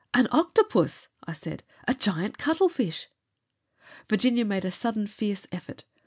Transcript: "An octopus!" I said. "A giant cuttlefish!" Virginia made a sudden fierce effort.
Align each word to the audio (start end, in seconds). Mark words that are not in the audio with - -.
"An 0.15 0.27
octopus!" 0.31 1.09
I 1.27 1.33
said. 1.33 1.61
"A 1.87 1.93
giant 1.93 2.39
cuttlefish!" 2.39 3.05
Virginia 4.09 4.45
made 4.45 4.65
a 4.65 4.71
sudden 4.71 5.05
fierce 5.05 5.45
effort. 5.51 5.83